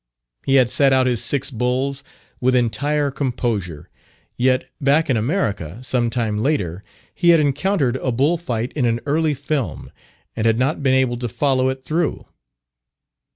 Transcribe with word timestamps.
He 0.47 0.55
had 0.55 0.71
sat 0.71 0.93
out 0.93 1.05
his 1.05 1.23
six 1.23 1.51
bulls 1.51 2.03
with 2.39 2.55
entire 2.55 3.11
composure; 3.11 3.87
yet, 4.35 4.67
back 4.83 5.11
in 5.11 5.15
America, 5.15 5.77
some 5.83 6.09
time 6.09 6.41
later, 6.41 6.83
he 7.13 7.29
had 7.29 7.39
encountered 7.39 7.97
a 7.97 8.11
bullfight 8.11 8.71
in 8.73 8.85
an 8.85 8.99
early 9.05 9.35
film 9.35 9.91
and 10.35 10.47
had 10.47 10.57
not 10.57 10.81
been 10.81 10.95
able 10.95 11.17
to 11.17 11.29
follow 11.29 11.69
it 11.69 11.85
through. 11.85 12.25